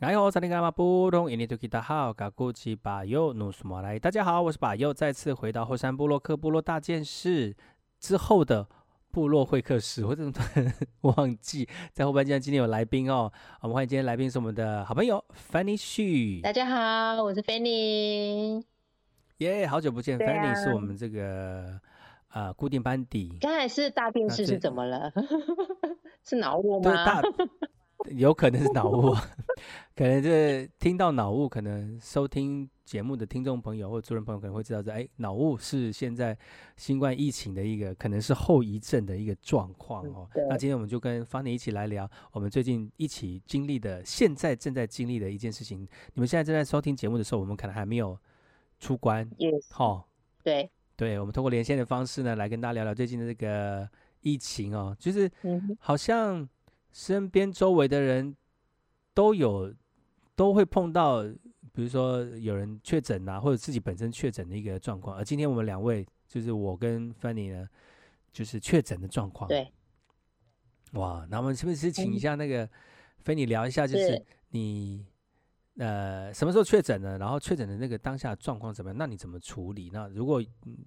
[0.00, 3.98] 哎呦，萨利嘎马布隆，印尼土著大好，嘎古吉巴尤努苏马来。
[3.98, 7.54] 大家好，我是巴尤，再次回到后山部落克部落大件事
[7.98, 8.66] 之后的
[9.10, 10.06] 部落会客室。
[10.06, 13.30] 我怎么突然忘记在后半段今天有来宾哦？
[13.60, 16.40] 我们欢迎今天来宾是我们的好朋友 Fanny Xu。
[16.40, 18.64] 大家好，我是 Fanny。
[19.36, 21.78] 耶，yeah, 好久不见，啊，Fanny 是我们这个
[22.32, 23.36] 呃固定班底。
[23.42, 25.12] 刚才是大电视是怎么了？
[26.24, 27.20] 是脑雾吗？
[28.08, 29.14] 有可能是脑雾，
[29.94, 36.36] 可能这听到脑雾，可能收听节目的听众朋友或者主人朋友可能会知道，这哎，脑雾是现在
[36.76, 40.28] 新冠疫情的一个可能是后遗症的一个状况哦。
[40.34, 45.86] 嗯、那今天我们就跟 Fanny 一起来聊我们最近一起经历的，现在正在经历的一件事情。
[46.14, 48.18] 你们现在正在收听节目的时候，我们可能还没有
[48.78, 50.04] 出关，好 Yes.、哦，
[50.42, 53.86] 对，对，我们通过连线的方式呢，来跟大家聊聊最近的这个
[54.22, 55.30] 疫情哦，就是
[55.78, 56.48] 好像。
[56.92, 58.36] 身边周围的人
[59.14, 59.74] 都有
[60.34, 61.22] 都会碰到，
[61.72, 65.16] 比如说有人确诊啊，或者自己本身确诊的一个状况。
[65.16, 67.68] 而今天我们两位，就是我跟 Fanny 呢，
[68.32, 69.48] 就是确诊的状况。
[69.48, 69.72] 对。
[70.92, 72.68] 哇，那我们是不是请一下那个
[73.24, 75.06] Fanny 聊一下，就是你。
[75.78, 77.16] 呃，什么时候确诊呢？
[77.16, 78.98] 然后确诊的那个当下状况怎么样？
[78.98, 79.88] 那你怎么处理？
[79.92, 80.42] 那如果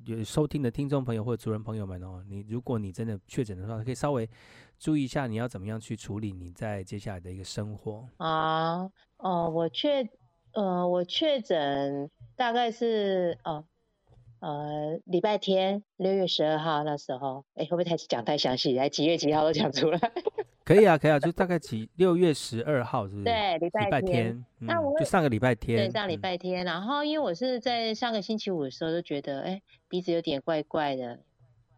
[0.05, 4.29] 有收听的听众朋友或者族人朋友们哦，你如果你真的确诊的话，可以稍微
[4.77, 8.91] 注意一下你要怎么样去处理你在接下来的一个生活啊。
[9.17, 10.07] 哦，我确
[10.51, 13.65] 呃我确诊大概是哦
[14.41, 18.75] 呃礼拜天六月十二号那时候，哎会不会太讲太详细？
[18.75, 19.97] 来几月几号都讲出来。
[20.65, 23.23] 可以啊，可以啊，就大概几六月十二号是不是？
[23.25, 24.45] 对，礼拜天。
[24.59, 25.77] 那我、嗯、就上个礼拜天。
[25.77, 26.63] 对，上礼拜天。
[26.63, 31.19] 嗯、然后因为我是在上个星期五的时候就觉得，哎，鼻子有点怪怪的，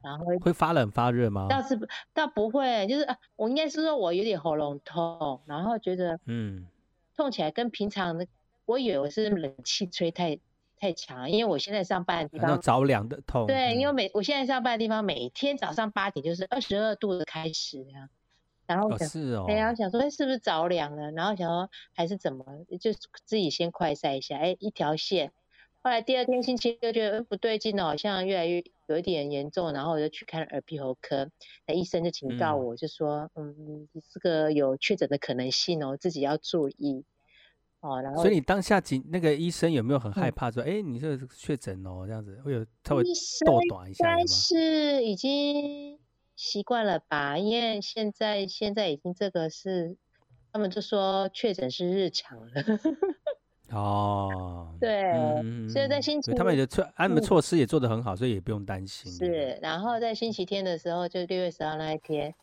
[0.04, 1.48] 然后会会发冷发热吗？
[1.50, 6.68] 倒是不，倒不会，就是啊，我应该是说我有点喉咙痛，然后觉得嗯，
[7.16, 8.28] 痛起来跟平常的，
[8.66, 10.38] 我以为我是冷气吹太
[10.80, 13.48] 太强，因为我现在上班的地方着凉的痛。
[13.48, 18.08] 对，因为每我现在上班的地方每天早上八点就是二十二度的开始这样。
[18.68, 21.12] 然后想，是哦，哎呀，想说，哎，是不是着凉了？
[21.12, 22.46] 然后想说，还是怎么，
[22.80, 22.92] 就
[23.26, 25.32] 自己先快晒一下，哎，一条线。
[25.82, 31.30] 后来第二天星期六觉得不对劲了，好像越来越有一点严重，然后我就去看耳鼻喉科，
[31.68, 37.06] 那医生就警告我，就说，嗯，嗯，这个有确诊的可能性哦，自己要注意。
[37.82, 43.04] 哦，然后，所以你当下警那个医生有没有很害怕说，哎、嗯，你这个确诊哦，这样子会有稍微
[43.46, 44.12] 逗短一下吗？
[44.14, 45.95] 应该是已经。
[46.36, 49.96] 习惯了吧，因为现在现在已经这个是，
[50.52, 52.64] 他们就说确诊是日常了。
[53.72, 59.12] 哦，对，嗯、所以在星期他们的措他们的措施也做得很好，嗯、所以也不用担心。
[59.12, 62.36] 是，然后在星期天的时候，就六月十号那一天，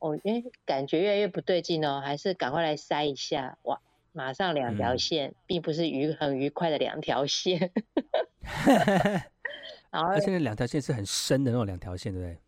[0.00, 3.80] 哦，因为感觉越来越不对劲哦，还是赶快来筛一下，哇，
[4.12, 7.72] 马上两条线，嗯、并不是愉很愉快的两条线。
[9.90, 12.38] 然后，而且那两条线是很深的那种两条线，对不对？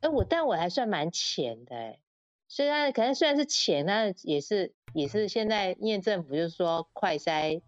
[0.00, 1.98] 哎，我但我还算蛮浅的哎，
[2.46, 7.60] 虽然可能虽然是浅，但也是也是现在因为政府就是说快筛，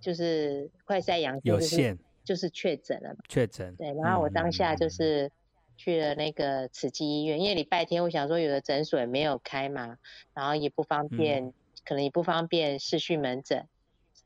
[0.00, 3.20] 就是快筛阳性有限，就是确诊了嘛。
[3.28, 3.74] 确诊。
[3.76, 5.32] 对，然后我当下就是
[5.76, 9.96] 去了那个慈济医院，嗯、因为礼拜天我想说有的诊所也没有开嘛，
[10.34, 11.54] 然后也不方便，嗯、
[11.86, 13.66] 可能也不方便视讯门诊，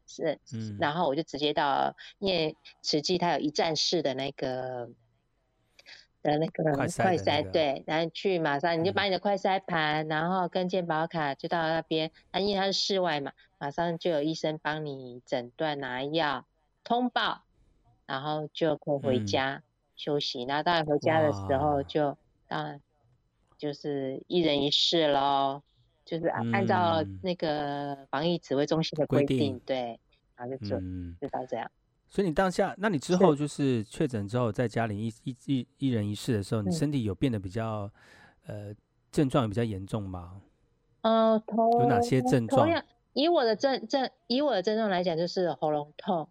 [0.07, 4.91] 是，嗯、然后我就直接到，因为慈济它有一站式的那个。
[6.23, 16.47] 的那个快筛，那个、对，然后去马上你就把你的快筛盘，嗯、然后跟健保卡就到那边，那因为它是室外嘛，马上就有医生帮你诊断拿药
[16.85, 17.43] 通报，
[18.07, 19.63] 然后就可以回家
[19.97, 20.45] 休息。
[20.45, 22.17] 然后、当然回家的时候就哇
[22.47, 22.81] 当然
[23.59, 25.63] 就是一人一室喽，
[26.05, 29.61] 就是按照那个防疫指挥中心的规定，定。
[29.65, 29.99] 对，
[30.37, 30.79] 然后就
[31.21, 31.71] 就到这样。
[32.13, 37.91] 所以你当下，那你之后就是确诊之后，在家里一一一一人一室的时候，你身体有变得比较，
[38.45, 38.71] 呃，
[39.11, 40.43] 症状有比较严重吗？
[41.01, 42.69] 呃，头有哪些症状？
[43.15, 46.29] 以我的症症，以我的症状来讲，就是喉咙痛、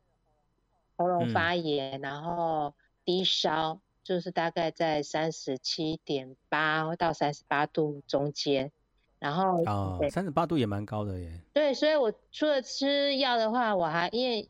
[0.97, 8.71] 喉咙发炎，嗯、然后低烧，就是大概在三十七点八到三十八度中间。
[9.17, 11.41] 然后啊，三十八度也蛮高的耶。
[11.51, 14.47] 对，所以我除了吃药的话，我还因为。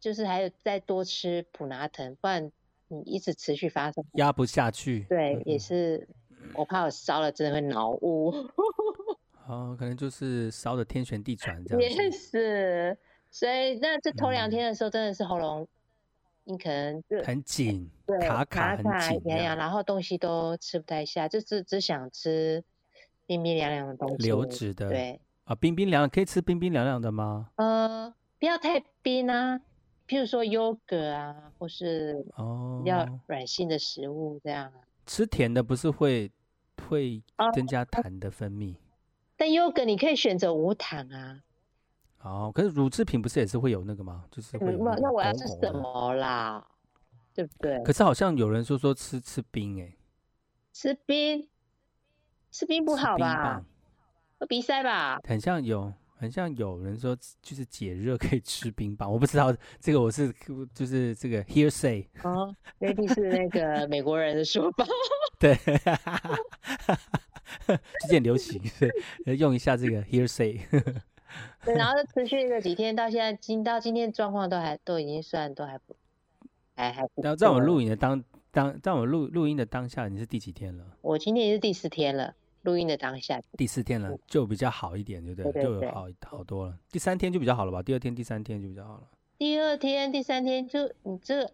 [0.00, 2.50] 就是还有再多吃普拿藤，不然
[2.88, 5.06] 你一直持续发生压不下去。
[5.08, 6.06] 对，嗯、也是
[6.54, 8.32] 我怕我烧了真的会脑雾。
[9.46, 12.02] 哦，可能就是烧的天旋地转这样子。
[12.02, 12.98] 也是，
[13.30, 15.68] 所以那这头两天的时候真的是喉咙，嗯、
[16.44, 18.84] 你可能就很紧，对卡卡很
[19.22, 22.64] 紧，然后东西都吃不太下，就是只想吃
[23.26, 24.88] 冰冰凉凉的东西，流质的。
[24.88, 27.50] 对，啊，冰冰凉可以吃冰冰凉凉的吗？
[27.56, 29.60] 呃，不要太冰啊，
[30.06, 34.72] 譬如说优格啊，或是哦比较软性的食物这样。
[35.06, 36.30] 吃甜的不是会
[36.88, 37.22] 会
[37.54, 38.74] 增加痰的分泌？
[38.74, 38.78] 啊、
[39.36, 41.40] 但优格你可以选择无糖啊。
[42.22, 44.24] 哦，可是乳制品不是也是会有那个吗？
[44.30, 46.66] 就是会那我要吃什么啦？
[47.34, 47.82] 对不对？
[47.84, 49.96] 可是好像有人说说吃吃冰哎、欸，
[50.72, 51.48] 吃冰，
[52.50, 53.62] 吃冰不好吧？
[54.38, 55.20] 会鼻塞吧？
[55.22, 60.34] 很像有，很像有人说就是解热可以吃冰棒，我不知道这个我是
[60.74, 64.86] 就是这个 hearsay 哦，那定是那个美国人的说法。
[65.38, 65.54] 对，
[67.66, 68.60] 最近流行，
[69.38, 70.60] 用一下这个 hearsay。
[71.64, 75.94] 对，然后就持续了几天，到现在今到今天状况都还都已经算都还不
[76.74, 77.20] 还还不。
[77.20, 80.96] 然后在我们录影的当当在我们录录音的当下，你是第几天了？
[81.02, 82.34] 我今天也是第四天了，
[82.66, 85.52] 录音的当下第四天了，就比较好一点，对不对？
[85.52, 86.78] 对对对，就好好多了。
[86.90, 87.82] 第三天就比较好了吧？
[87.82, 89.08] 第二天、第三天就比较好了。
[89.38, 91.52] 第二天、第三天就你这个，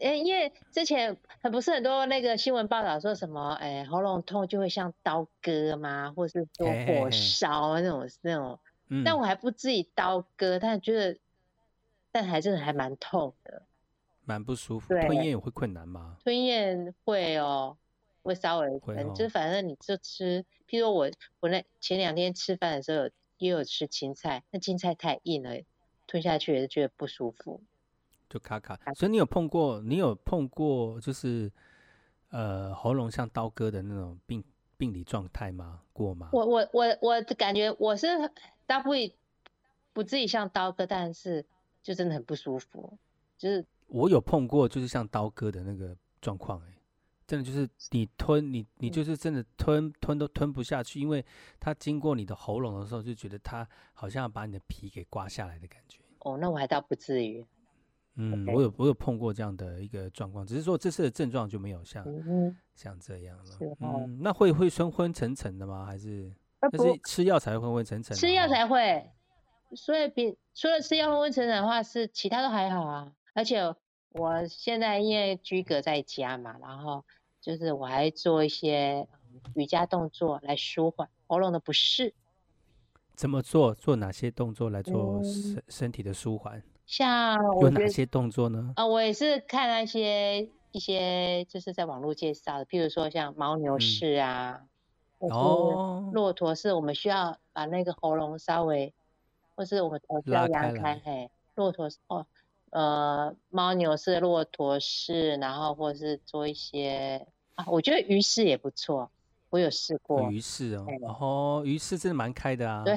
[0.00, 6.12] 哎，因为之前很不是很多那个新闻报道说什么，哎，喉咙痛就会像刀割吗？
[6.14, 8.58] 或者是说火烧那种那种。
[8.88, 11.18] 嗯、但我还不至于刀割，但觉得，
[12.12, 13.62] 但还真的还蛮痛的，
[14.24, 14.94] 蛮不舒服。
[14.94, 16.16] 吞咽也会困难吗？
[16.22, 17.76] 吞咽会哦，
[18.26, 23.08] 会稍微，会哦、就反正你就吃，譬如说我我那前两天吃饭的时候
[23.38, 25.62] 也有吃青菜，那青菜太硬了，
[26.06, 27.62] 吞下去也是觉得不舒服，
[28.28, 28.78] 就卡卡。
[28.94, 31.50] 所以你有碰过，你有碰过就是
[32.30, 34.44] 呃喉咙像刀割的那种病
[34.76, 35.82] 病理状态吗？
[35.92, 36.30] 过吗？
[36.32, 38.06] 我我我我感觉我是。
[38.68, 39.14] 大不会
[39.92, 41.46] 不至于像刀割，但是
[41.84, 42.98] 就真的很不舒服。
[43.38, 46.75] 就是我有碰过，就是像刀割的那个状况，哎，
[47.26, 51.24] 真的就是你吞你你就是真的吞吞都吞不下去，因为
[51.58, 56.00] 它经过你的喉咙的时候，就觉得它好像要把你的皮给刮下来的感觉。
[56.20, 57.46] 哦，那我还倒不至于。
[58.14, 63.44] 嗯，我有我有碰过这样的一个状况，只是说这次的症状就没有像、嗯、像这样了。
[63.80, 65.84] 哦、嗯，那会会昏昏沉沉的吗？
[65.84, 66.32] 还是？
[66.58, 69.10] 那是吃药才会昏昏沉沉，吃药才会，
[69.76, 73.12] 所以比除了吃药昏昏沉沉的话，是其他都还好啊。
[73.34, 73.60] 而且
[74.12, 77.04] 我现在因为居隔在家嘛，然后
[77.46, 79.06] 就是我还做一些
[79.54, 82.12] 瑜伽动作来舒缓喉咙的不适。
[83.14, 83.72] 怎么做？
[83.72, 86.60] 做哪些动作来做身身体的舒缓？
[86.86, 88.72] 像有哪些动作呢？
[88.74, 94.62] 啊，我也是看那些一些就是在网络介绍的，譬如说像牦牛式啊。
[95.20, 98.92] 嗯哦，骆驼式我们需要把那个喉咙稍微，
[99.54, 102.26] 或是我们头要扬开，嘿，骆驼是哦，
[102.68, 107.26] 呃，牦牛式、骆驼式，然后或是做一些
[107.56, 109.10] 啊，我觉得鱼式也不错，
[109.50, 112.96] 我有试过鱼式哦，然后、哦、鱼式真的蛮开的啊，对，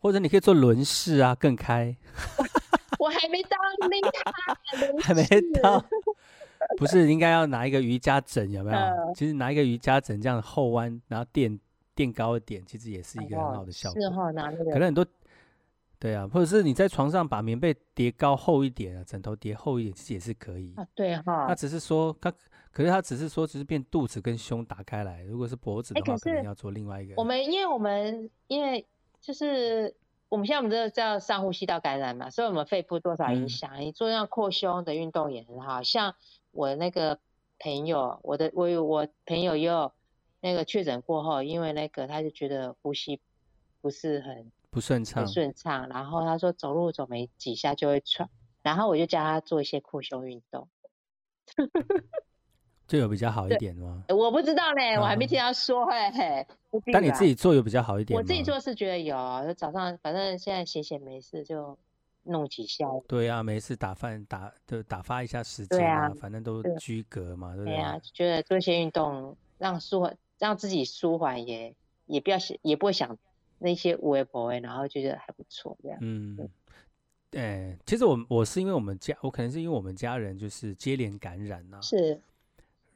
[0.00, 1.94] 或者你可以做轮式啊，更开，
[2.98, 3.56] 我还没到
[3.88, 5.24] 那个，还没
[5.60, 5.84] 到。
[6.76, 8.76] 不是应该要拿一个瑜伽枕有没有？
[8.78, 11.58] 呃、其实拿一个瑜伽枕这样后弯，然后垫
[11.94, 14.00] 垫高一点，其实也是一个很好的效果。
[14.00, 15.04] 是哈，拿那个可能很多，
[16.00, 20.74] 对啊，或者是你在床上把棉被叠高厚一点啊，枕头叠厚一点，其实也是可以。
[20.74, 21.46] 啊，对哈。
[21.46, 22.32] 他只是说他，
[22.72, 27.14] 可是他只是说只是变肚子跟胸打开来，如果是脖子的话，欸、可，可能要做另外一个。
[27.16, 28.84] 我们因为我们因为
[29.20, 29.94] 就是
[30.28, 33.70] 我们现在我们这个叫上呼吸道感染嘛，所以我们肺部多少影响。
[33.76, 36.14] 嗯、你做那样扩胸的运动也很好，像。
[36.52, 37.16] 我那个
[37.60, 39.92] 朋友，我的我有我朋友又
[40.40, 43.20] 那个确诊过后，因为那个他就觉得呼吸
[43.80, 48.28] 不是很不顺畅，不顺畅，然后他说走路走没几下就会喘，
[48.62, 50.68] 然后我就教他做一些扩胸运动，
[52.86, 54.04] 就有比较好一点吗？
[54.08, 56.46] 我不知道呢，我还没听 他说嘿嘿。
[56.92, 58.20] 但你自己做有比较好一点吗？
[58.20, 61.78] 我自己做是觉得有，就早上反正现在闲闲没事就。
[62.22, 67.76] 弄几下，对啊，没事打饭打就打发一下时间啊，啊反正都居格嘛，对，对不对？
[67.76, 71.74] 对啊，觉得做一些运动让舒缓，让自己舒缓也
[72.04, 73.16] 也不要想，也不会想
[73.60, 75.98] 那些无为不为，然后就觉得还不错这样。
[76.00, 76.36] 嗯，
[77.32, 82.20] 哎、欸，其实我我是因为我们家，我可能是因为我们家人就是接连感染呐、啊，是，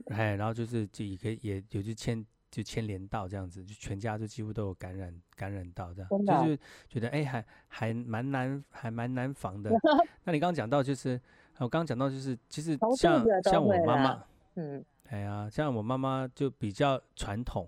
[0.07, 2.27] 哎，然后就是就也可以也有就牵。
[2.51, 9.73] 就牵连到这样子，就全家就几乎都有感染，感染到这样，的就是觉得哎、欸，还还蛮难，还蛮难防的。
[10.23, 11.21] 那你刚刚讲到就是，
[11.59, 17.67] 我刚刚讲到就是，其实像像我妈妈，嗯，哎呀，像我妈妈就比较传统，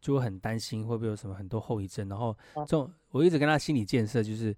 [0.00, 2.08] 就会很担心会不会有什么很多后遗症。
[2.08, 4.54] 然后这种我一直跟她心理建设就是，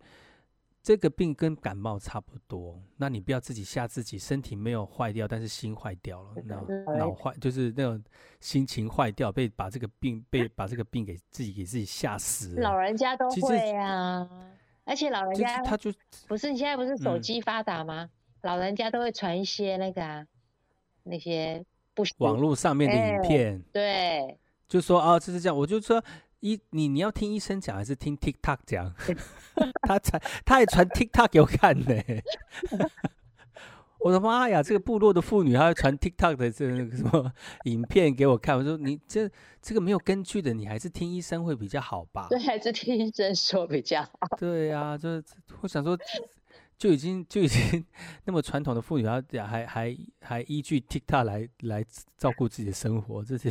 [0.82, 8.02] 这个病跟感冒差不多，那你不要自己吓自己，身体没有坏掉，但是心坏掉了，脑脑坏就是那种
[8.40, 12.62] 心情坏掉，被把这个病被把这个病给自己给自己吓死了。
[12.62, 14.28] 老人家都会啊，
[14.84, 15.92] 而且老人家他就
[16.26, 18.02] 不是你现在不是手机发达吗？
[18.02, 18.10] 嗯、
[18.42, 20.26] 老人家都会传一些那个啊，
[21.04, 21.64] 那些
[22.16, 24.38] 不网络上面的影片，欸、对，
[24.68, 26.02] 就说啊，这是这样，我就说。
[26.42, 28.94] 医你你要听医生讲还是听 TikTok 讲？
[29.86, 31.94] 他传他也传 TikTok 给我看呢。
[34.00, 37.30] 我的妈呀，这个部落的妇女还要传 TikTok 的这个什么
[37.64, 38.56] 影片给我看？
[38.56, 39.30] 我说你这
[39.60, 42.26] 这个没有根据的，你还是听医生会比较好吧？
[42.30, 44.10] 对，还是听医生说比较好。
[44.38, 45.22] 对呀、啊，就是
[45.60, 45.94] 我想说。
[46.80, 47.84] 就已经 就已经
[48.24, 51.84] 那么传统的妇女，还还还还依据 TikTok 来来
[52.16, 53.50] 照顾自己的生活，这是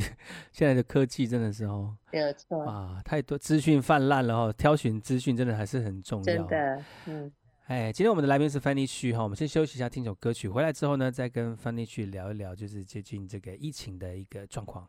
[0.52, 6.26] 现在的科技真的是哦，没有错啊，太多资讯泛滥了哦，挑选资讯真的还是很重要。
[6.26, 7.32] 真的，嗯，
[7.68, 14.88] 哎，今天我们的来宾是 Fanny 徐哈，我们先休息一下，听首歌曲，回来之后呢，再跟 Fanny 徐聊一聊，就是最近这个疫情的一个状况。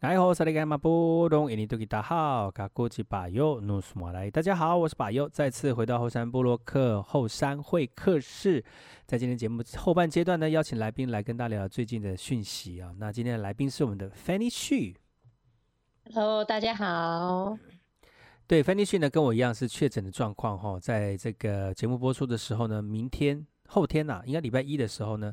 [0.00, 3.94] 哎吼，萨利甘马布隆，印尼多吉达好，卡古吉巴尤努斯
[4.32, 8.64] 大家好，我是巴尤，再次回到后山部落克后山会客室，
[9.04, 12.94] 在今天节目后半阶段呢，邀请来宾来跟大家聊聊最近的讯息啊。
[12.96, 17.58] 那今天的来宾是我们的 Fanny Xu，Hello，大家好。
[18.46, 25.30] 对，Fanny Xu 呢跟我一样是确诊的状况哈，在这个节目播出的时候呢，明天后天呐、啊，应该礼拜一的时候呢，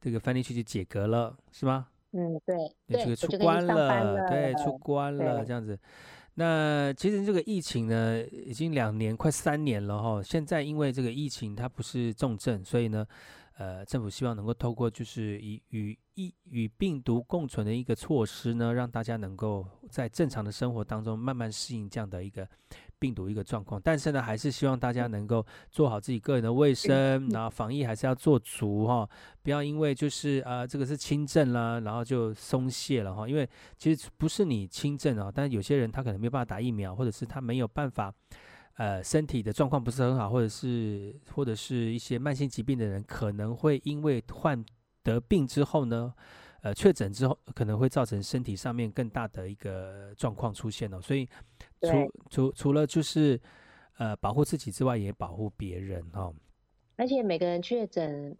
[0.00, 1.88] 这个 Fanny Xu 就解隔了，是吗？
[2.16, 2.56] 嗯，对，
[2.88, 5.78] 对，这个出关了，了对，出关了，这样子。
[6.34, 10.22] 那其实这个疫情呢，已经两年，快三年了哈。
[10.22, 13.06] 现在因为这个疫情它不是重症，所以呢，
[13.58, 22.48] 呃，政府希望能够透过就是以与疫与病毒共存的一个措施呢，让大家能够在正常的生活当中慢慢适应这样的一个。
[22.98, 29.08] 病毒一个状况，但是呢，还是希望大家能够做好自己个人的卫生，然后防疫还是要做足哈，
[29.42, 38.12] 不要因为就是呃这个是轻症啦，然后就松懈了哈，因为其实不是你轻症啊，但是有些人他可能没有办法打疫苗，或者是他没有办法，
[38.76, 44.64] 呃身体的状况不是很好，或者是或者是一些慢性疾病的人，可能会因为患
[45.02, 46.14] 得病之后呢。
[46.66, 51.28] 呃，确诊之后可能会造成身体上面更大的一个状况出现哦，所以
[51.80, 53.40] 除除除了就是
[53.98, 56.34] 呃保护自己之外，也保护别人哦。
[56.96, 58.36] 而且每个人确诊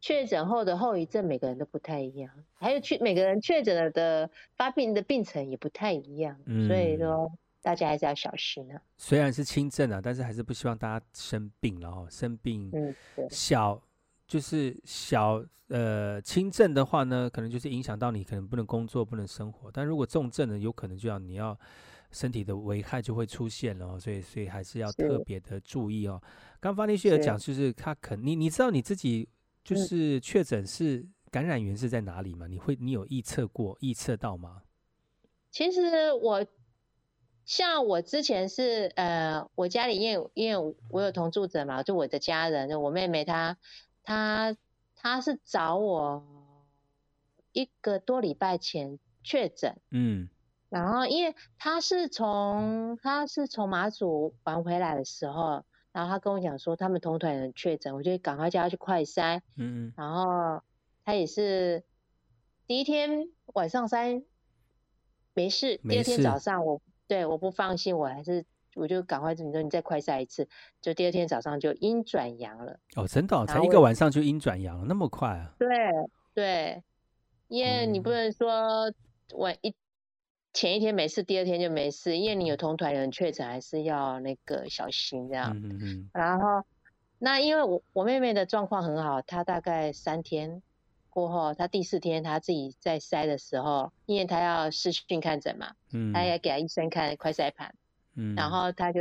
[0.00, 7.30] 确诊后的后遗症，每个人都不太一样，还有确每个人确诊了的发病的病程也不太一样，嗯，所以说
[7.62, 8.82] 大家还是要小心啊。
[8.96, 12.72] 虽然是轻症啊，但是还是不希望大家生病了哦，生病
[13.30, 13.80] 小。
[14.28, 19.70] 就是小呃轻症的话呢，可能就是影响到你，可能不能工作，不能生活。
[19.72, 21.58] 但如果重症呢，有可能就要你要
[22.10, 26.22] 身体的危害就会出现了哦，所以所以还是要特别的注意哦。
[26.60, 29.26] 刚 Fanny 徐有讲，就是他可你你知道你自己
[29.64, 32.46] 就是确诊是感染源是在哪里吗？
[32.46, 34.62] 你会你有预测过预测到吗？
[35.50, 36.46] 其实我
[37.46, 43.56] 像我之前是呃我家里因为因为我有同住者嘛，就我的家人，就我妹妹她。
[44.08, 44.56] 他
[44.96, 46.24] 他是找我
[47.52, 50.30] 一个多礼拜前确诊，嗯，
[50.70, 55.62] 然后因为他是从他是从马祖玩回来的时候，
[55.92, 60.62] 然后他跟我讲说他们同团人确诊，我就赶快叫他去快筛，嗯，然后
[61.04, 61.84] 他也是
[62.66, 64.24] 第一天晚上筛
[65.34, 68.46] 没事，第二天早上我对我不放心，我还是。
[68.78, 70.48] 我就赶快，你说你再快筛一次，
[70.80, 72.78] 就第二天早上就阴转阳了。
[72.94, 75.52] 哦，真的，才一个晚上就阴转阳了，那么快啊？
[75.58, 75.68] 对
[76.34, 76.82] 对，
[77.48, 78.92] 因为你不能说
[79.34, 79.74] 晚一
[80.52, 85.52] 前一天没事，第二天就没事，因为你有同团人确诊，还是要那个小心这样。
[85.56, 86.10] 嗯嗯。
[86.12, 86.64] 然后，
[87.18, 90.62] 那因为我我妹妹的状况很好，她大概三天
[91.10, 97.74] 过后，她第四天她自己在筛的时候，因为她要视讯看诊嘛，嗯，她也给她医生看快筛盘。
[98.36, 99.00] 然后他就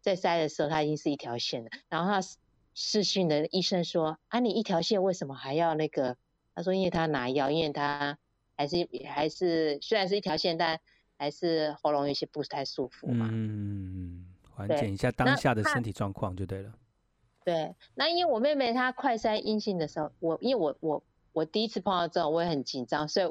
[0.00, 1.70] 在塞的时候，他已经是一条线了。
[1.88, 2.20] 然后他
[2.74, 6.16] 视讯的医生说：“啊，你一条线为什么还要那个？”
[6.56, 8.18] 他说：“因为他拿药，因为他
[8.56, 10.80] 还是还是虽然是一条线，但
[11.16, 16.72] 还是喉咙有些不太舒服嘛。”嗯，缓解一下当下的身体状况就对了。
[17.44, 23.26] 对，那因为我妹妹她快筛阴性的时候，我因为我我我第一次碰到这种，我也很紧张，所以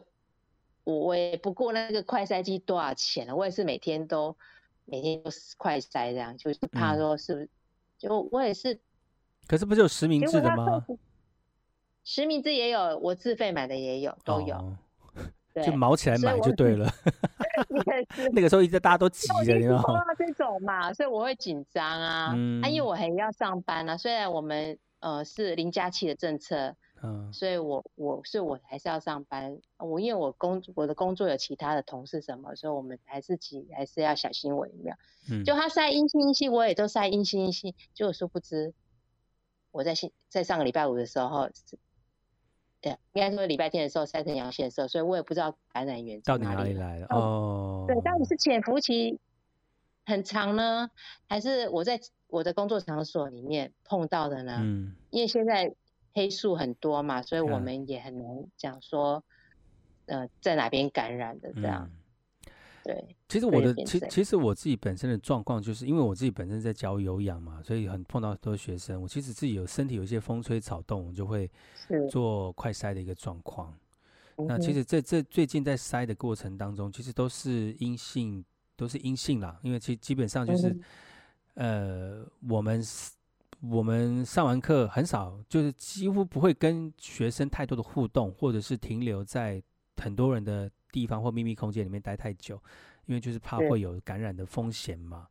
[0.85, 4.37] 我我也不顾那个快筛机多少钱了，我也是每天都。
[4.85, 7.45] 每天都是快塞这样，就是怕说是不是？
[7.45, 7.49] 嗯、
[7.97, 8.79] 就我也是，
[9.47, 10.85] 可是不是有实名制的吗？
[12.03, 14.55] 实名制也有，我自费买的也有，都有。
[14.55, 14.77] 哦、
[15.63, 16.91] 就毛起来买就对了。
[18.33, 20.03] 那个时候一直大家都急着，你知道吗？
[20.17, 23.95] 这种嘛，所以我会紧张啊，嗯、啊，因为我还要上班啊。
[23.95, 29.59] 虽然我们呃是零加七的政策，嗯，所以我我所以我还是要上班。
[29.77, 34.95] 我因为我工我的工作有其他的同事什么，所以我们还是急，还是要小心为妙。
[35.29, 38.73] 嗯，就他晒阴性阴性，我也都晒阴性阴性，就殊不知
[39.71, 39.93] 我在
[40.29, 41.49] 在上个礼拜五的时候。
[42.81, 47.85] 对，应该说礼拜天的时候晒成阳性的时候，所以我也不知道感染源到底哪里来的哦。
[47.87, 49.21] 对，到底是潜伏期
[50.05, 50.91] 很长呢，
[51.29, 54.57] 还是我在我的工作场所里面碰到的呢？
[54.59, 55.73] 嗯，因为现在
[56.13, 59.23] 黑素很多嘛，所以我们也很难讲说，
[60.05, 61.89] 嗯、呃，在哪边感染的这样。
[61.91, 61.99] 嗯
[62.85, 69.01] 对，其实我的其其实我自己本身的状况，就是因为我自己本身在教有氧嘛，所以很碰到很多学生。
[69.01, 71.49] 我其实自己有身体有一些风吹草动，我就会
[72.11, 73.73] 做快筛的一个状况。
[74.35, 78.43] 那其实这这最近在筛的过程当中，其实都是阴性，
[78.75, 79.57] 都是阴性啦。
[79.63, 80.77] 因为其基本上就是，
[81.53, 82.83] 呃，我们
[83.69, 89.61] 我们上完课很少，就是几乎不会跟学生太多的互动，或者是停留在
[89.97, 90.69] 很多人的。
[90.93, 92.53] 地方或秘密空间里面待太久，
[93.07, 95.27] 因为就是怕会有感染的风险嘛。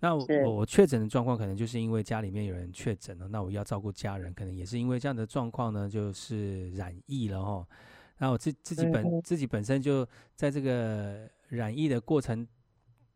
[0.00, 7.68] 那我我确诊的状况，可能就是因为家里面有人确诊了，那我要照顾家人，可能也是因为这样的状况呢，就是染疫了哈。
[8.16, 12.48] 那我自自己本自己本身就在这个染疫的过程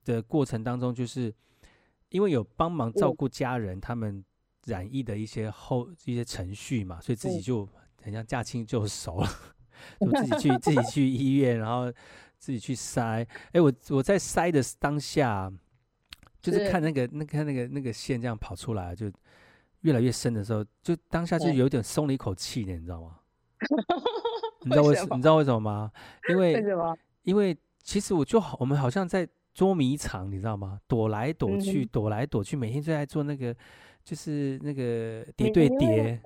[0.05, 1.35] 的过程当中，就是
[2.11, 4.23] 因为有帮忙照顾家人他们
[4.67, 7.67] 染疫的一些后一些程序嘛，所以自己就
[8.03, 9.29] 很像驾轻就熟了。
[10.01, 11.93] 就自己去自己去医院，然后
[12.39, 13.23] 自己去筛。
[13.23, 15.53] 哎、欸，我我在筛的当下，
[16.41, 19.11] 就是看那个那个那个那个线这样跑出来，就
[19.81, 23.17] 越来越深的时候，就当下就有点松了一口气呢，你知道吗？
[24.65, 25.17] 你知道为什么？
[25.17, 25.91] 你知道为什么吗？
[26.29, 26.63] 因为？
[27.23, 30.81] 因为其实我就好，我们好像在捉迷藏，你知道吗？
[30.87, 33.55] 躲来躲去，嗯、躲来躲去，每天就在做那个，
[34.07, 36.23] 就是那个叠对叠。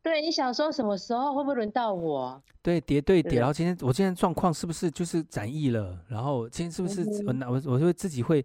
[0.00, 2.40] 对，你想说什么时候会不会轮到我？
[2.62, 5.98] 对，叠对叠，然后今天我今天状况是不是就是染疫了？
[6.08, 8.40] 然后今天是不是我脑我我会自己会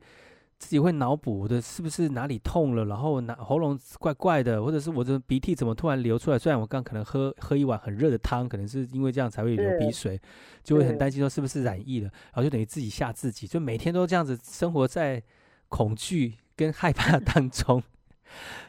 [0.58, 2.86] 自己会脑补我的是不是哪里痛了？
[2.86, 6.40] 然后哪喉咙怪怪的，或者是我的鼻涕怎么突然流出来？
[6.40, 10.20] 虽然我刚可能喝喝一碗很热的汤，可能是因为这样才会流鼻水，
[10.64, 12.10] 就会很担心说是不是染疫了？
[12.10, 15.22] 然后就等于自己吓自己，就每天都这样子生活在
[15.70, 17.82] 恐惧跟害怕当中。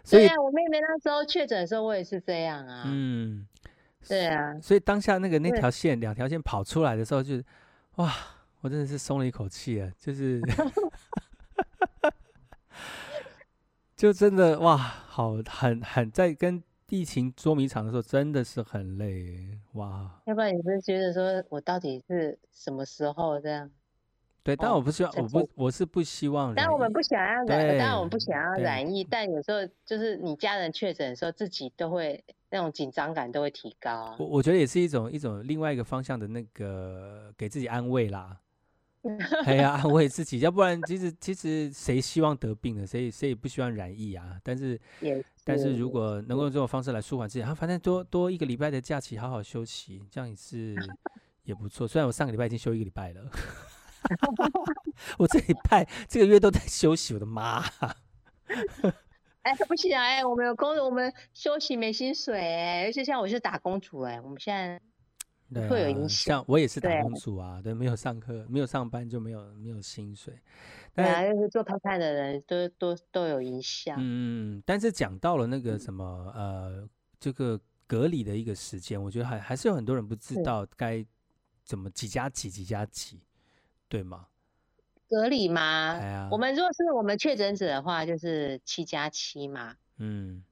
[0.02, 2.84] 所以对啊，我妹妹那时候确诊的时候，我也是这样啊。
[2.86, 3.46] 嗯，
[4.06, 4.58] 对啊。
[4.60, 7.44] 所以当下那个那条线，两条线跑出来的时候就，就
[7.96, 8.12] 哇，
[8.60, 10.40] 我真的是松了一口气啊，就是，
[13.96, 20.20] 就真的哇，好很很在跟疫情捉迷藏的时候，真的是很累哇。
[20.26, 23.70] 要不然你是觉得说我到底是什么时候这样？
[24.44, 26.54] 对，但我不希望，哦、我不，我是不希望。
[26.54, 34.16] 但我们不想要染，当然我们不想要染疫，但有时候就是你家人确诊的时候，自己都会那种紧张感都会提高啊。
[34.18, 38.38] 我我觉得也是一种一种另外一个方向的那个给自己安慰啦。
[39.44, 42.86] 哎呀，安慰自己，要不然其实其实谁希望得病呢？
[42.86, 44.38] 谁谁也不希望染疫啊。
[44.42, 50.74] 但是，是但是如果能够用这种方式来舒缓自己，啊，反正多多一个礼拜的假期，好好休息，这样也是
[51.44, 51.86] 也不错。
[51.86, 53.22] 虽然我上个礼拜已经休一个礼拜了。
[55.18, 57.64] 我这礼拜这个月都在休息，我的妈！
[59.42, 60.02] 哎，不行啊！
[60.02, 66.36] 哎，我们有工，我们休息没薪水哎，而且像我是打工族哎，我们现在会有影响。
[66.36, 70.40] 像我也是打工族啊，对，对，没有上课，没有上班就没有没有薪水。
[70.94, 73.98] 对啊，就是做拍拍的人都都都有影响。
[74.00, 76.88] 嗯，但是讲到了那个什么呃，
[77.20, 81.04] 这个隔离的一个时间，我觉得还还是有很多人不知道该
[81.64, 83.20] 怎么几加几几加几。
[83.94, 84.26] 对吗？
[85.08, 85.98] 隔离吗？
[86.00, 89.76] 哎呀，我们如果是我们确诊者的话，就是七加七嘛。
[89.98, 90.42] 嗯，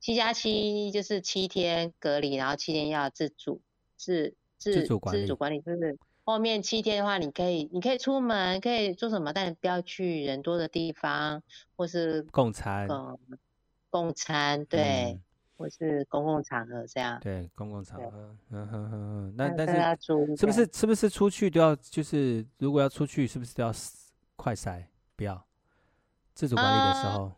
[0.00, 3.60] 七加七就是七天隔离，然后七天要自主
[3.96, 11.44] 自自自主管理，自主管理就是后面七天的话，你可以你可以出门，可以做什么，但你不要去人多的地方，
[11.76, 12.88] 或是共餐。
[12.90, 13.16] 嗯，
[13.88, 15.12] 共餐对。
[15.12, 15.22] 嗯
[15.56, 23.72] 或是公共场合这样，对，公共场合，嗯哼哼哼，那但是是不是是不是出去都要就是如果要出去是不是都要
[24.36, 24.84] 快筛？
[25.16, 25.46] 不要
[26.34, 27.36] 自主管理的时候，呃、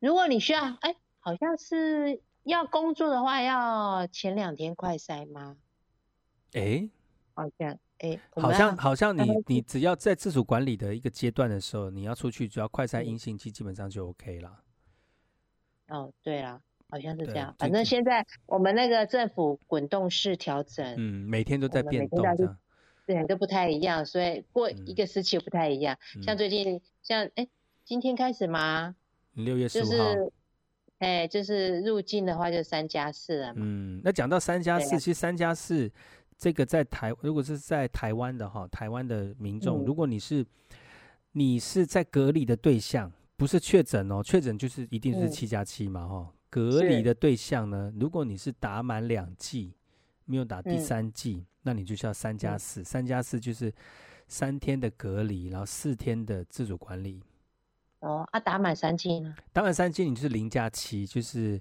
[0.00, 5.56] 如果你需要，哎、欸，好像是要工作的话，要前两天快筛吗？
[6.54, 6.90] 哎、欸，
[7.34, 14.64] 好像，哎、欸，好像好像你你只要在自主管理的一个阶段的时候，你要出去，只要快筛阴性期，基本上就 OK 了。
[15.88, 16.60] 哦，对了。
[16.88, 22.58] 好像是这样，反正现在我们那个政府滚动式调整，嗯，每天都在变动这样。
[23.06, 25.96] 对，都不太一样，所以过一个时期不太一样。
[26.14, 27.48] 嗯、像最近，像哎，
[27.82, 28.94] 今天开始吗？
[29.32, 29.90] 六月十五号。
[29.90, 30.32] 就是，
[30.98, 33.62] 哎，就是入境的话就三加四了嘛。
[33.64, 35.90] 嗯，那讲到三加四，其实三加四
[36.36, 40.44] 这个在台，如果是在台湾的哈，台湾的民众，嗯、如果你是
[41.32, 46.16] 你是在隔离的对象，不是确诊哦，确诊就是一定是七加七嘛哈。
[46.16, 49.74] 嗯、隔离的对象呢，如果你是打满两剂，
[50.24, 51.34] 没有打第三剂。
[51.34, 53.70] 嗯那你就需要三加四，三加四就是
[54.26, 57.22] 三天的隔离，然后四天的自主管理。
[57.98, 59.34] 哦，啊，打满三剂呢？
[59.52, 61.60] 打满三剂，你就是零加七，就是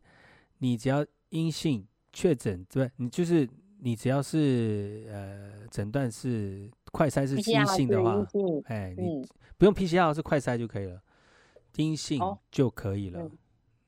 [0.60, 3.45] 你只要阴性确诊，对，你就是
[3.80, 8.26] 你只要是呃诊断是快筛是阴性的话，
[8.67, 11.02] 哎，你不用 PCR 是快筛就可以了，
[11.76, 13.30] 阴性就可以了。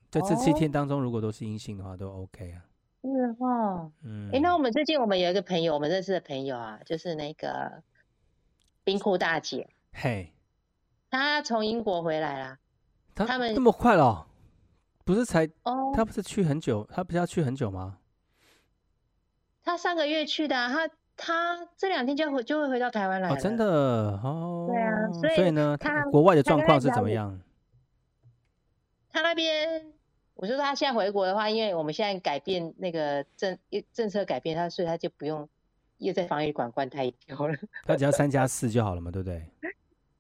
[0.10, 2.66] 在这七天当中，如果都是阴性的话，都 OK 啊。
[3.02, 3.08] 是
[3.40, 7.82] 哦，嗯，哎，那我们最近我们有一个朋友，我们认识的朋友啊，就是那个
[8.84, 10.34] 冰库大姐，嘿，
[11.10, 12.58] 她从英国回来啦，
[13.16, 14.28] 他们这么快了，
[15.06, 18.00] 不是才哦，他不是去很久，她不是要去很久吗？
[19.64, 23.66] 她上个月去的，她她这两天就会就会回到台湾来了，真的
[24.22, 27.40] 哦，对啊，所以呢，她国外的状况是怎么样？
[29.12, 29.94] 他那边。
[30.40, 33.60] 我说他现在回国的话，因为我们现在改变那个政
[33.92, 35.50] 政策改变，他所以他就不用
[35.98, 37.54] 又在防疫馆关太久了。
[37.84, 39.46] 他只要三加四就好了嘛，对不对？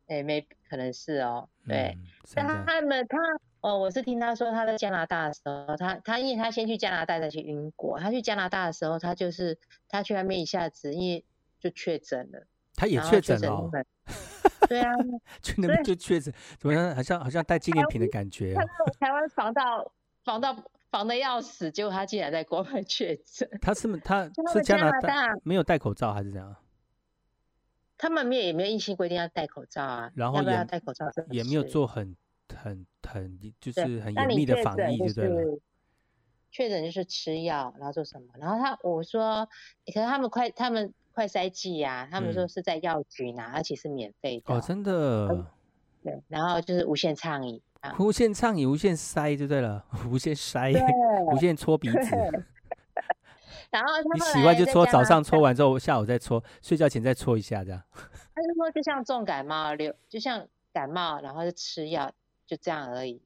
[0.08, 1.97] 哎，没可能是哦，对。
[2.36, 3.17] 但他们他
[3.62, 11.23] 哦，我是听他说他在加拿大的时候，他他因为他先去加拿大再去英国，他去加拿大的时候，他就是他去那边一下子因为
[11.62, 12.45] 就确诊了。
[12.75, 13.71] 他也确诊了。
[14.67, 14.91] 对啊，
[15.41, 16.93] 去那边就确诊，怎么样？
[16.93, 18.53] 好像好像带纪念品的感觉。
[18.99, 19.89] 台湾防到。
[20.23, 20.55] 防到
[20.89, 23.49] 防的要死，结果他竟然在国外确诊。
[23.62, 26.55] 他是他是加拿大没有戴口罩还是怎样？
[27.97, 30.12] 他们没有也没有硬性规定要戴口罩啊。
[30.15, 32.15] 然后也要戴口罩，也没有做很
[32.55, 35.60] 很很就是很严密的防疫，就对了。
[36.51, 38.27] 确诊就是吃药，然后做什么？
[38.39, 39.47] 然后他我说，
[39.86, 44.55] 可是他们快他们快筛剂啊，他们说是在药局拿，而且是免费的。
[44.55, 45.45] 哦，真的。
[46.01, 47.62] 对，然后就是无限畅饮。
[47.99, 50.81] 无限畅饮，无限塞就对了， 无限塞，对
[51.31, 51.97] 无限搓鼻子。
[53.71, 57.81] 然后你喜欢就搓，早上搓完之后，下午再搓，睡觉前再搓一下，这样。
[58.33, 62.11] 他就说，就像重感冒，流就像感冒，然后就吃药，
[62.47, 63.21] 就这样而已。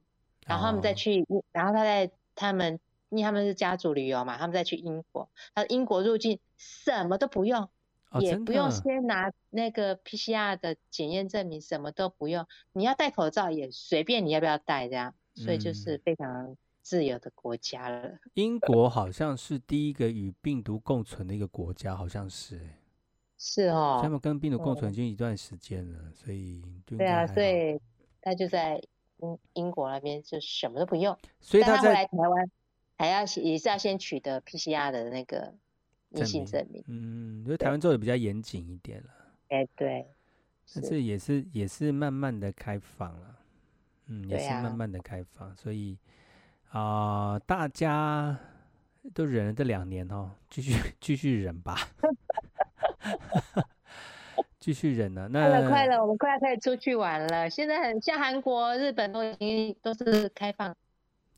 [0.46, 7.68] 然后他们再去，哦、然后他在他们，因为他们是家族旅游嘛，他们再去英国，他英国入境什么都不用。
[8.20, 12.46] 也不用先拿那个 PCR 的检验证明，什么都不用。
[12.72, 15.14] 你要戴口罩也随便，你要不要戴这样？
[15.34, 18.06] 所以就是非常自由的国家了。
[18.06, 22.60] 嗯、 英国好像是第一个与病毒共存的一个国家，好像是。
[23.36, 23.98] 是哦。
[24.02, 27.80] 他们跟病毒共存已经一段时间了，所以就对啊，所以
[28.20, 28.80] 他就在
[29.18, 31.16] 英英国那边就什么都不用。
[31.40, 32.50] 所以他在他来台湾
[32.96, 35.54] 还要也是要先取得 PCR 的那个。
[36.14, 39.10] 阴性证明，嗯，因为台湾做的比较严谨一点了。
[39.48, 40.06] 哎，对，
[40.74, 43.38] 但是也是也是慢慢的开放了，
[44.06, 45.98] 嗯，也是慢慢的开放，所以
[46.70, 48.38] 啊，大家
[49.12, 51.76] 都忍了这两年哦，继续继续忍吧，
[54.58, 55.28] 继续忍了。
[55.28, 57.50] 那快了快了，我们快要可以出去玩了。
[57.50, 60.74] 现在很像韩国、日本都已经都是开放。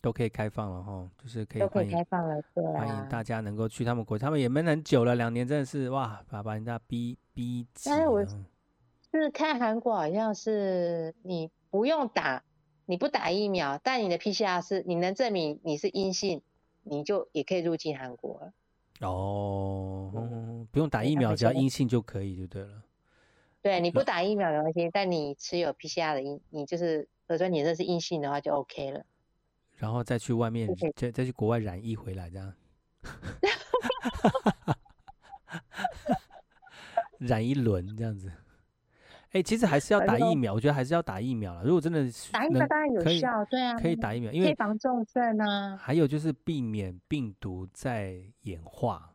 [0.07, 7.91] 都可以开放了哈，就是可以欢迎开放了，对啊，欢迎大家能够去他们国，他们也闷很久了，两年真的是哇，把把人家逼逼急。
[7.91, 12.45] 但是我是看韩国好像是你不用打，
[12.85, 16.41] 你不打疫苗，但你的 PCR 是你能证明你是阴性，
[16.85, 18.53] 你就也可以入境韩国了。
[19.01, 22.81] 哦，嗯、不用打疫苗，只要阴性就可以就对了。
[23.61, 29.05] 对，你不打疫苗没关系，但你持有 PCR 的阴，你就是，比如说你这是阴性的话，就 OK 了。
[29.77, 32.53] 然后再去外面，再再去国外染疫回来，这样，
[37.19, 38.33] 染一轮这样子。
[39.33, 41.63] 哎，其实还是要打疫苗，我觉得还是要打疫苗了。
[41.63, 45.77] 如果真的打疫苗当然有效，对啊，可以打疫苗，因为防重症啊。
[45.77, 49.13] 还有就是避免病毒在演化。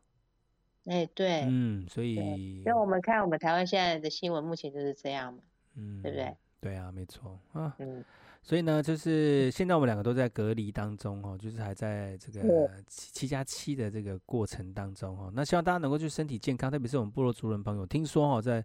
[0.85, 2.15] 哎，对，嗯，所以，
[2.59, 5.39] 因为我们看我们台湾现在的新闻，目前就是这样嘛，
[5.75, 6.37] 嗯，对不对？
[6.59, 8.03] 对啊，没错啊，嗯。
[8.43, 15.31] 所以呢，就是现在我们两个都在隔离当中哦，就是还在这个七七加七的这个过程当中哦。
[15.35, 18.63] 那希望大家能够去身体健康，特别是我们部落族人朋友，听说哦，在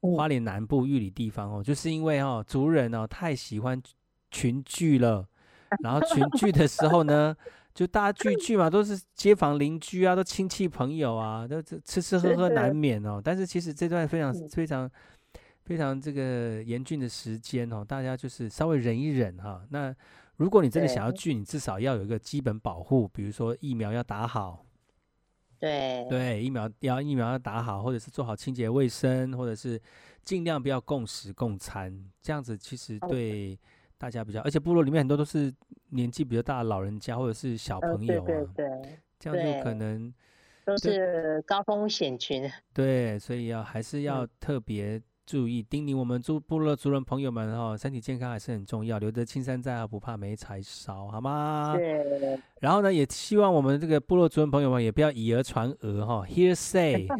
[0.00, 3.80] 花莲南部玉里地方哦，就是因为哦族人哦太喜欢
[4.30, 5.28] 群聚了，
[5.84, 7.36] 然后群聚的时候呢，
[7.74, 13.20] 就大家聚聚嘛，都是街坊邻居啊，都亲戚朋友啊，都吃吃喝喝难免哦。
[13.22, 14.90] 但是其实这段非常非常
[15.64, 19.64] 非常这个严峻的时间哦，大家就是稍微忍一忍哈。
[19.70, 19.94] 那
[20.36, 24.64] 如果你真的想要聚，你至少要有一个基本保护，比如说疫苗要打好。
[25.58, 29.80] 对对，疫苗要疫苗要打好，或者是做好清洁卫生，或者是
[30.24, 33.58] 尽量不要共食共餐，这样子其实对。
[33.98, 35.54] 大家比较，而且部落里面很多都是
[35.90, 40.12] 年纪比较大的老人家或者是小朋友啊，对对对，这样就可能
[40.64, 42.50] 都是高风险群。
[42.74, 51.74] 对，所以要还是要特别注意，叮咛我们部部落族人朋友们哈，身体健康还是很重要，留得青山在啊，不怕没柴烧，好吗？
[51.76, 52.38] 对。
[52.60, 57.06] 然后呢，也希望我们这个部落族人朋友们也不要以讹传讹哈，hearsay。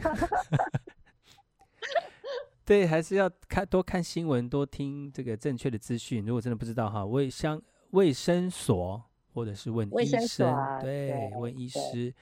[2.65, 6.25] 对，还是要看多看新闻，多听这个正确的资讯。
[6.25, 7.61] 如果真的不知道哈，卫生
[7.91, 9.03] 卫生所
[9.35, 12.15] 或者是问医生，对，对，问医师，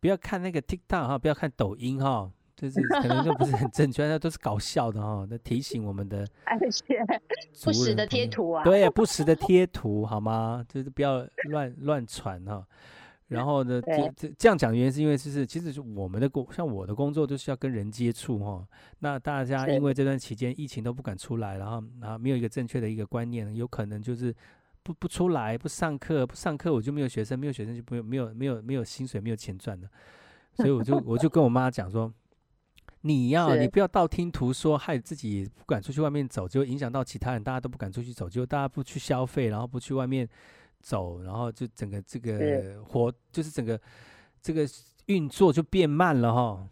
[0.00, 5.26] 不要看那个 TikTok 哈，不要看抖音哈，就是可能就不是很正确， 那都是搞笑的哈。
[5.28, 7.04] 那提醒我们的， 而且
[7.64, 10.64] 不时的贴图啊，对，不时的贴图好吗？
[10.68, 12.66] 就是不要乱乱传哈。
[13.26, 18.64] 然后呢，这这这样讲的原因是因为就是其实是我们的工，像我的工作就是要跟人接触哈。
[18.98, 24.32] 那大家因为这段期间疫情都不敢出来，然后然后没有一个正确的一个观念，有可能就是
[24.82, 29.88] 不不出来不上课，不上课我就没有学生，没有学生就没有没有没有没有薪水，没有钱赚的。
[30.52, 32.12] 所以我就我就跟我妈讲说，
[33.04, 40.28] 你要你不要道听途说，害自己不敢出去外面走，就影响到其他人，大家都不敢出去走，就大家不去消费，然后不去外面。
[40.86, 43.80] 走，然后就整个这个活，就是整个
[44.42, 44.68] 这个
[45.06, 46.68] 运作就变慢了哈，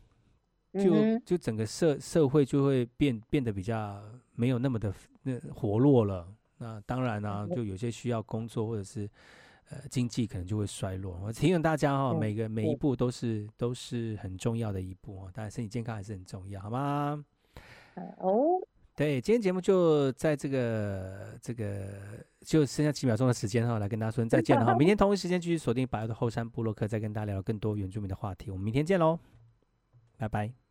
[0.75, 4.03] 就就整个社社会就会变变得比较
[4.35, 4.93] 没有那么的
[5.23, 6.29] 那活络了。
[6.59, 9.09] 那当然呢、啊，就有些需要工作或者是
[9.73, 11.19] 呃经济可能就会衰落。
[11.25, 17.25] 我提醒大家哈，每个每一步都是都是很重要的一步哦，当然身体健康还是很重要，好吗？
[18.19, 18.61] 哦。
[18.95, 21.89] 对，今天节目就在这个这个
[22.45, 24.75] 就剩下几秒钟的时间哈，来跟大家说再见了哈。
[24.75, 28.51] 明天同一时间继续锁定百乐的后山部落客，再跟大家聊更多原住民的话题。
[28.51, 29.19] 我们明天见喽，
[30.19, 30.62] 拜拜。